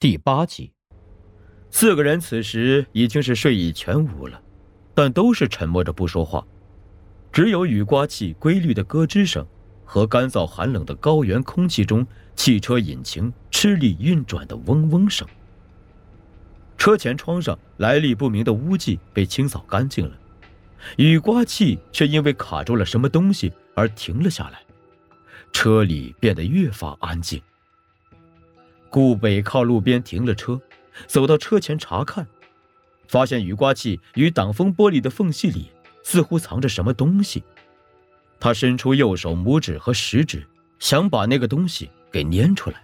[0.00, 0.72] 第八集，
[1.68, 4.40] 四个人此时已经是睡意全无了，
[4.94, 6.42] 但都是沉默着不说话，
[7.30, 9.46] 只有雨刮器规律的咯吱声
[9.84, 15.28] 和干燥寒冷的高原空气中汽车引擎吃力运转的嗡嗡声。
[16.78, 20.16] 车前窗上来历不明的污迹被清扫干净了，
[20.96, 24.62] 雨刮器却因为卡住了什么东西而停了下来，
[25.52, 27.38] 车里变得越发安静。
[28.90, 30.60] 顾北靠路边停了车，
[31.06, 32.26] 走到车前查看，
[33.06, 35.70] 发现雨刮器与挡风玻璃的缝隙里
[36.02, 37.42] 似乎藏着什么东西。
[38.40, 40.44] 他伸出右手拇指和食指，
[40.78, 42.82] 想把那个东西给粘出来。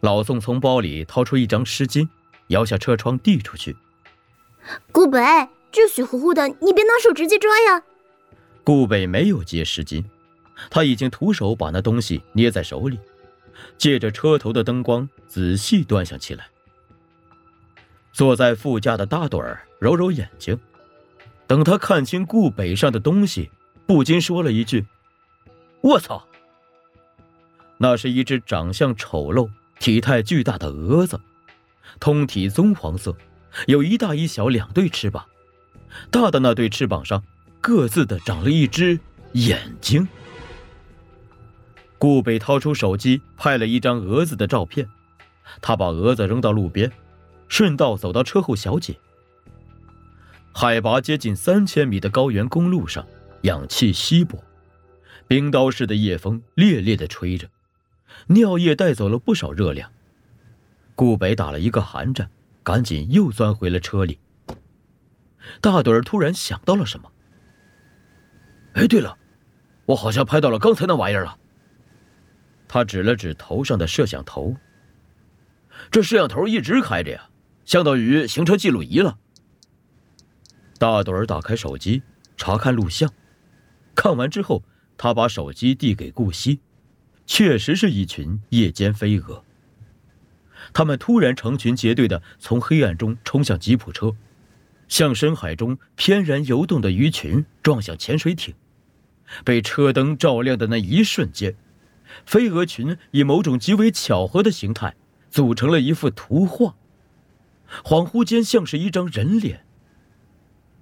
[0.00, 2.08] 老宋从包里掏出一张湿巾，
[2.48, 3.76] 摇下车窗递出去。
[4.92, 5.20] 顾北，
[5.72, 7.82] 这血乎乎的，你别拿手直接抓呀。
[8.62, 10.04] 顾北没有接湿巾，
[10.70, 12.98] 他已经徒手把那东西捏在手里。
[13.78, 16.48] 借着车头的灯光，仔细端详起来。
[18.12, 20.58] 坐在副驾的大盹儿揉揉眼睛，
[21.46, 23.50] 等他看清顾北上的东西，
[23.86, 24.86] 不禁说了一句
[25.80, 26.26] ：“我操！”
[27.78, 31.18] 那是一只长相丑陋、体态巨大的蛾子，
[31.98, 33.16] 通体棕黄色，
[33.66, 35.24] 有一大一小两对翅膀，
[36.10, 37.22] 大的那对翅膀上
[37.60, 38.98] 各自的长了一只
[39.32, 40.06] 眼睛。
[42.00, 44.88] 顾北掏出手机，拍了一张蛾子的照片。
[45.60, 46.90] 他把蛾子扔到路边，
[47.46, 48.96] 顺道走到车后小姐。
[50.54, 53.06] 海拔接近三千米的高原公路上，
[53.42, 54.42] 氧气稀薄，
[55.28, 57.50] 冰刀似的夜风烈烈的吹着，
[58.28, 59.92] 尿液带走了不少热量。
[60.94, 62.30] 顾北打了一个寒战，
[62.62, 64.18] 赶紧又钻回了车里。
[65.60, 67.12] 大盹儿突然想到了什么
[68.72, 69.18] ：“哎，对了，
[69.84, 71.36] 我好像拍到了刚才那玩意儿了。”
[72.72, 74.54] 他指了指头上的摄像头，
[75.90, 77.28] 这摄像头一直开着呀，
[77.64, 79.18] 相当于行车记录仪了。
[80.78, 82.00] 大朵儿打开手机
[82.36, 83.12] 查看录像，
[83.96, 84.62] 看完之后，
[84.96, 86.60] 他把手机递给顾惜，
[87.26, 89.44] 确实是一群夜间飞蛾。
[90.72, 94.14] 他们突然成群结队的从黑暗中冲向吉普车，
[94.86, 98.54] 像深海中翩然游动的鱼群撞向潜水艇，
[99.44, 101.52] 被车灯照亮的那一瞬间。
[102.24, 104.96] 飞蛾群以某种极为巧合的形态
[105.30, 106.74] 组成了一幅图画，
[107.84, 109.64] 恍惚间像是一张人脸。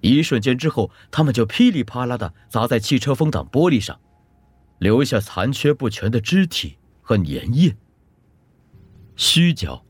[0.01, 3.99] 一瞬间之后，它们就噼里啪啦的砸在汽车风挡玻璃上，
[4.77, 7.75] 留下残缺不全的肢体和粘液。
[9.17, 9.83] 虚焦，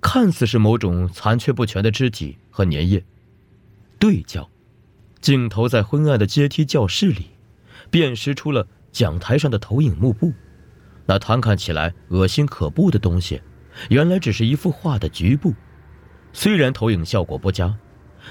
[0.00, 3.00] 看似是某种残缺不全的肢体和粘液；
[3.98, 4.48] 对焦，
[5.20, 7.30] 镜头在昏暗的阶梯教室里，
[7.90, 10.32] 辨识出了讲台上的投影幕布。
[11.06, 13.40] 那摊看起来恶心可怖的东西，
[13.90, 15.52] 原来只是一幅画的局部。
[16.32, 17.76] 虽然投影效果不佳，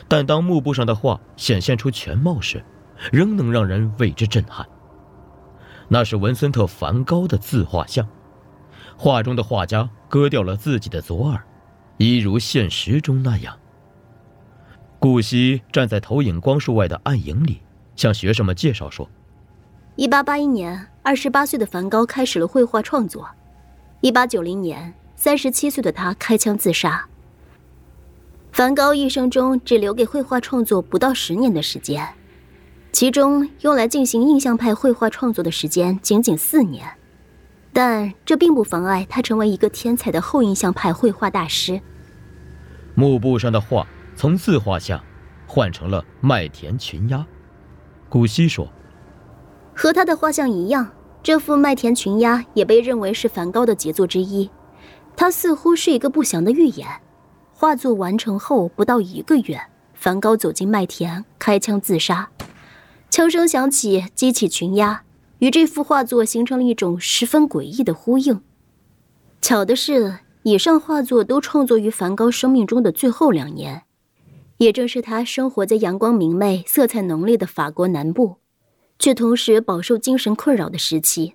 [0.08, 2.64] 但当幕布上的画显现出全貌时，
[3.12, 4.66] 仍能让人为之震撼。
[5.88, 8.08] 那是文森特·梵高的自画像，
[8.98, 11.44] 画中的画家割掉了自己的左耳，
[11.98, 13.58] 一如现实中那样。
[14.98, 17.62] 顾惜站在投影光束外的暗影里，
[17.96, 19.09] 向学生们介绍说。
[19.96, 23.28] 一八八一年，二十八岁的梵高开始了绘画创作。
[24.02, 27.08] 一八九零年，三十七岁的他开枪自杀。
[28.52, 32.08] 梵高一生中只留给绘画创作不到十年的时间，
[32.92, 36.88] 其中用来进行印象派绘画创作的时间仅仅四年。
[37.74, 41.82] 但这并不妨碍他成为一个天才的后印象派绘画大师。
[42.94, 45.02] 幕布上的画从自画像
[45.48, 47.26] 换成了麦田群鸦。
[48.08, 48.72] 古希说。
[49.74, 50.90] 和他的画像一样，
[51.24, 54.50] 这幅《麦田群鸦》也被认为是梵高的杰作之一。
[55.16, 56.88] 它似乎是一个不祥的预言。
[57.54, 59.62] 画作完成后不到一个月，
[59.94, 62.30] 梵高走进麦田，开枪自杀。
[63.09, 65.04] 枪声响起，激起群鸦，
[65.40, 68.42] 与这幅画作形成了一种十分诡异的呼应。
[69.42, 73.84] 巧的是，以上画作都创作于梵高生命中的最后两年，
[74.58, 78.41] 也正是他生活在阳光明媚、色彩浓烈的法国南部。
[79.02, 81.34] 却同时饱受精神困扰的时期。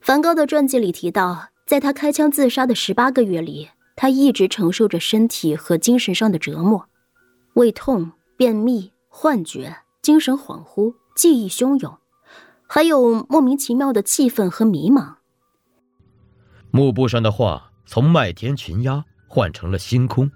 [0.00, 6.88] 梵高的传记里提到，在他开枪自杀的十八个月里，他一直承受着身体和精神上的折磨，
[7.52, 11.98] 胃痛、便秘、幻觉、精神恍惚、记忆汹涌，
[12.66, 15.16] 还有莫名其妙的气愤和迷茫。
[16.70, 20.30] 幕布上的画从麦田群鸦换成了星空。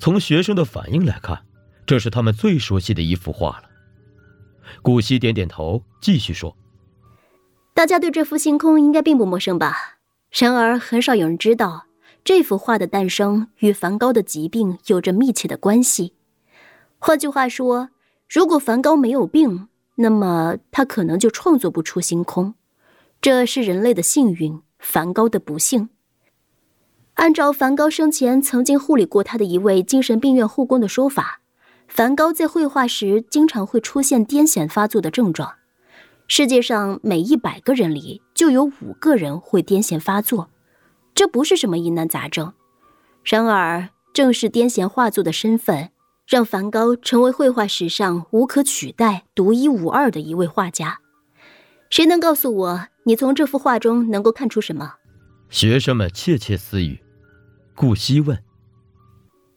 [0.00, 1.44] 从学生的反应来看，
[1.86, 3.68] 这是他们最熟悉的一幅画了。
[4.82, 6.56] 顾惜点点头，继续说
[7.74, 9.98] ：“大家对这幅星空应该并不陌生吧？
[10.30, 11.86] 然而，很少有人知道，
[12.24, 16.14] 这幅画的诞生与梵高的疾病有着密切的关系。
[16.98, 17.90] 换句话说，
[18.28, 22.54] 如果梵高没有病，那么他可能就创作不出星空。
[23.20, 25.88] 这是人类的幸运，梵高的不幸。
[27.14, 31.40] 按照梵高生前曾经护理过他的一位精神病院护工的说法，
[31.94, 35.54] 梵高在绘画时经常会出现癫痫发作的症状。
[36.26, 40.50] 世界上每一百个人里就有五个人会癫痫发作，
[41.14, 42.52] 这不是什么疑难杂症。
[43.22, 45.90] 然而，正是癫痫画作的身份，
[46.26, 50.98] 让梵高成为绘画史上无可取代、独一无二的一位画家。
[51.90, 54.94] 谁能告诉我，你从这幅画中能够看出什么？
[55.48, 56.98] 学生们窃窃私语。
[57.76, 58.42] 顾惜问：“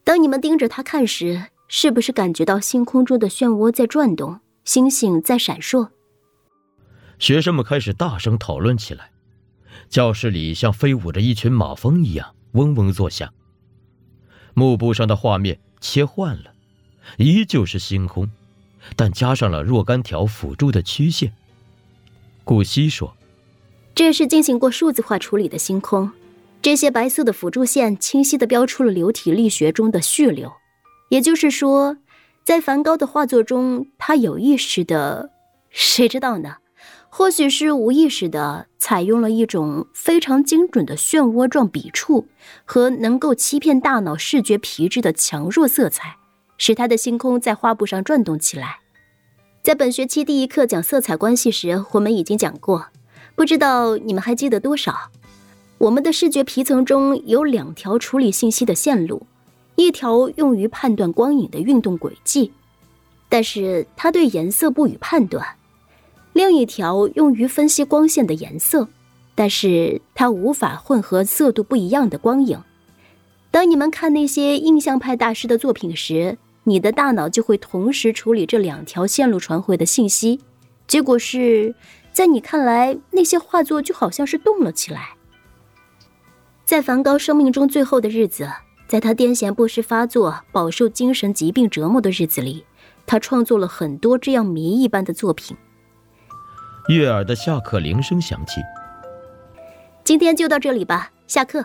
[0.04, 5.90] 当你们盯着他看时，是不是感觉到星空中的漩涡在转动，星星在闪烁？”
[7.18, 9.10] 学生们开始大声讨论起来，
[9.88, 13.32] 教室里像飞舞着一群马蜂一样嗡嗡作响。
[14.54, 16.52] 幕布上的画面切换了，
[17.16, 18.30] 依旧是星空，
[18.96, 21.32] 但加上了若干条辅助的曲线。
[22.44, 23.14] 顾惜说
[23.94, 26.10] ：“这是进行过数字化处理的星空。”
[26.62, 30.52] 这些白色的辅助线清晰地标出了流体力学中的序流，
[31.08, 31.96] 也就是说，
[32.44, 35.30] 在梵高的画作中，他有意识的，
[35.70, 36.56] 谁知道呢？
[37.10, 42.28] 或许是无意识的，采用了一种非常精准的漩涡状笔触
[42.66, 46.16] 和能够欺骗大脑视觉皮质的强弱色彩，
[46.58, 48.80] 使他的星空在画布上转动起来。
[49.62, 52.86] 在本学期第一课讲色彩关系时，我们已经讲过，
[53.34, 55.10] 不知道你们还记得多少？
[55.78, 59.27] 我们的视觉皮层中有两条处理信息的线路，
[59.78, 62.52] 一条用于判断光影的运动轨迹，
[63.28, 65.40] 但是它对颜色不予判断；
[66.32, 68.88] 另一条用于分析光线的颜色，
[69.36, 72.60] 但是它无法混合色度不一样的光影。
[73.52, 80.40] 当你们看那些印象派大师的作品时，你的大脑就会同时处理这两条线路传回的信息，
[80.88, 81.72] 结果是
[82.12, 85.10] 在你看来，那些画作就好像是动了起来。
[86.64, 88.50] 在梵高生命中最后的日子，
[88.88, 92.64] 在他癫痫不时发作、饱受精神疾病折磨的日子里，
[93.06, 95.54] 他创作了很多这样谜一般的作品。
[96.88, 98.62] 悦耳的下课铃声响起。
[100.02, 101.62] 今天就到这里吧，下课。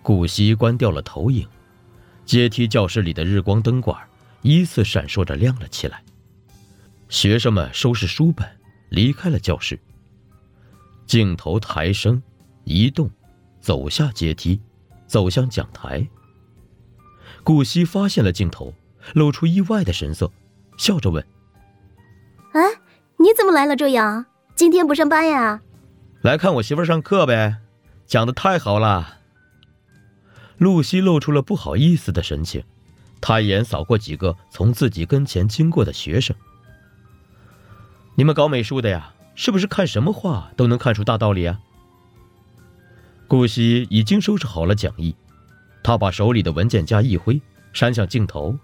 [0.00, 1.44] 顾惜关掉了投影，
[2.24, 3.98] 阶梯教室里的日光灯管
[4.42, 6.04] 依次闪烁着亮了起来。
[7.08, 8.48] 学生们收拾书本，
[8.90, 9.76] 离开了教室。
[11.04, 12.22] 镜头抬升，
[12.62, 13.10] 移动。
[13.60, 14.60] 走下阶梯，
[15.06, 16.06] 走向讲台。
[17.44, 18.72] 顾惜发现了镜头，
[19.12, 20.32] 露出意外的神色，
[20.78, 21.24] 笑着问
[22.52, 22.62] ：“哎，
[23.18, 24.24] 你怎么来了这样？
[24.56, 25.60] 今天不上班呀
[26.22, 27.58] ？”“来看我媳妇上课呗，
[28.06, 29.18] 讲的太好了。”
[30.56, 32.64] 露西露出了不好意思的神情，
[33.20, 36.34] 她眼扫过几个从自己跟前经过的学生
[38.16, 41.60] ：“你们搞美术的呀，是不是看什么画都能看出大道理啊？”
[43.28, 45.14] 顾惜已经收拾好了讲义，
[45.84, 47.40] 他把手里的文件夹一挥，
[47.72, 48.58] 扇向镜头。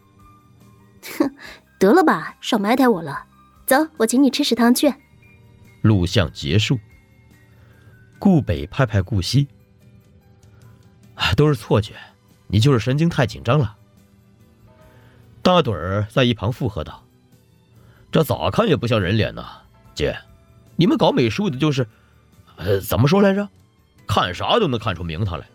[1.18, 1.30] 哼，
[1.78, 3.26] 得了吧，少埋汰我了。
[3.66, 4.92] 走，我请你吃食堂去。
[5.82, 6.78] 录像结束。
[8.18, 9.46] 顾北拍拍顾西
[11.36, 11.94] ：“都是错觉，
[12.48, 13.76] 你就是神经太紧张了。”
[15.42, 17.04] 大盹儿在一旁附和道
[18.12, 19.62] ：“这咋看也不像人脸呐，
[19.94, 20.18] 姐，
[20.76, 21.86] 你们搞美术的就是……
[22.56, 23.48] 呃，怎么说来着？”
[24.06, 25.46] 看啥都能看出名堂来，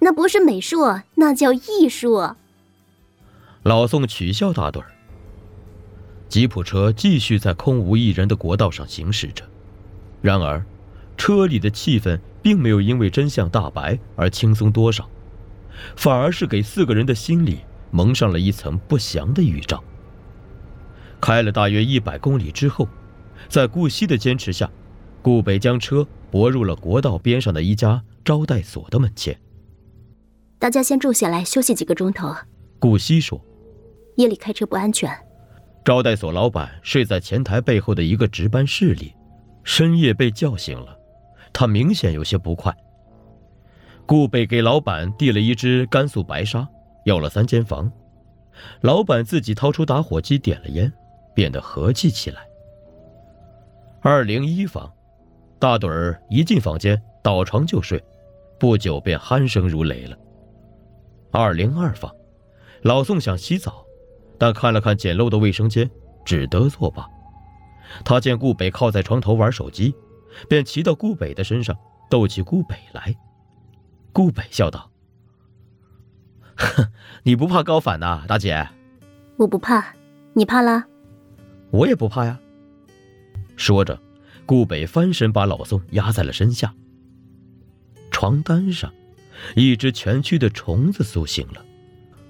[0.00, 2.34] 那不是美术，那叫艺术。
[3.62, 4.86] 老宋取笑大盹儿。
[6.28, 9.44] 吉普车继续在空无一人的国道上行驶着，
[10.20, 10.64] 然而，
[11.16, 15.08] 车里的气氛并没有因为真相大白而轻松多少，
[15.96, 19.82] 反而是给四个人的心里蒙上了一层不祥的预兆。
[21.20, 22.86] 开了大约一百公里之后，
[23.48, 24.70] 在顾惜的坚持下，
[25.22, 26.06] 顾北将车。
[26.30, 29.34] 泊入了国道边上的一家招待所的门前。
[30.58, 32.34] 大家先住下来休息几个钟头。
[32.78, 33.40] 顾惜说
[34.16, 35.10] ：“夜里开车不安全。”
[35.84, 39.14] 招待所老板睡在前台背后的一个值班室里，
[39.62, 40.98] 深夜被叫醒了，
[41.52, 42.76] 他明显有些不快。
[44.04, 46.68] 顾北给老板递了一支甘肃白沙，
[47.04, 47.90] 要了三间房。
[48.80, 50.92] 老板自己掏出打火机点了烟，
[51.34, 52.40] 变得和气起来。
[54.00, 54.92] 二零一房。
[55.60, 58.00] 大盹儿一进房间，倒床就睡，
[58.60, 60.16] 不久便鼾声如雷了。
[61.30, 62.10] 二零二房，
[62.82, 63.84] 老宋想洗澡，
[64.38, 65.90] 但看了看简陋的卫生间，
[66.24, 67.06] 只得作罢。
[68.04, 69.94] 他见顾北靠在床头玩手机，
[70.48, 71.76] 便骑到顾北的身上，
[72.10, 73.14] 逗起顾北来。
[74.12, 74.90] 顾北笑道
[76.56, 76.88] ：“哼，
[77.22, 78.68] 你不怕高反呐，大姐？
[79.36, 79.94] 我不怕，
[80.32, 80.86] 你怕啦？
[81.70, 82.38] 我也不怕呀。
[83.56, 84.00] 说着，
[84.46, 86.74] 顾北翻身把老宋压在了身下。
[88.10, 88.92] 床单上，
[89.56, 91.64] 一只蜷曲的虫子苏醒了，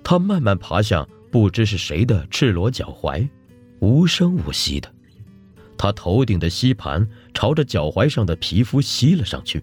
[0.02, 3.28] 它慢慢爬向不知是谁的赤裸脚踝，
[3.80, 4.92] 无声无息的。
[5.76, 9.62] 它头顶的吸盘朝着脚踝上的皮肤吸了上去。